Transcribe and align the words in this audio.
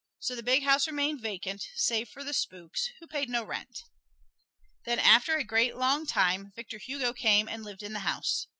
So 0.17 0.33
the 0.35 0.41
big 0.41 0.63
house 0.63 0.87
remained 0.87 1.21
vacant 1.21 1.63
save 1.75 2.09
for 2.09 2.23
the 2.23 2.33
spooks, 2.33 2.89
who 2.99 3.05
paid 3.05 3.29
no 3.29 3.43
rent. 3.43 3.83
Then 4.83 4.97
after 4.97 5.35
a 5.35 5.43
great, 5.43 5.75
long 5.77 6.07
time 6.07 6.51
Victor 6.55 6.79
Hugo 6.79 7.13
came 7.13 7.47
and 7.47 7.63
lived 7.63 7.83
in 7.83 7.93
the 7.93 7.99
house. 7.99 8.47